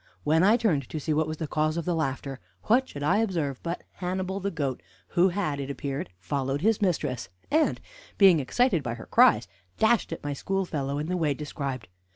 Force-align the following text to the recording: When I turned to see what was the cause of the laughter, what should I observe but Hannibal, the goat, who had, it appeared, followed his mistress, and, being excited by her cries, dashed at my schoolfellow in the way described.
When 0.23 0.41
I 0.41 0.57
turned 0.57 0.89
to 0.89 0.99
see 0.99 1.13
what 1.13 1.27
was 1.27 1.37
the 1.37 1.47
cause 1.47 1.77
of 1.77 1.85
the 1.85 1.93
laughter, 1.93 2.39
what 2.63 2.89
should 2.89 3.03
I 3.03 3.17
observe 3.17 3.61
but 3.61 3.83
Hannibal, 3.91 4.39
the 4.39 4.49
goat, 4.49 4.81
who 5.09 5.29
had, 5.29 5.59
it 5.59 5.69
appeared, 5.69 6.09
followed 6.17 6.61
his 6.61 6.81
mistress, 6.81 7.29
and, 7.51 7.79
being 8.17 8.39
excited 8.39 8.81
by 8.81 8.95
her 8.95 9.05
cries, 9.05 9.47
dashed 9.77 10.11
at 10.11 10.23
my 10.23 10.33
schoolfellow 10.33 10.97
in 10.97 11.05
the 11.05 11.17
way 11.17 11.35
described. 11.35 11.87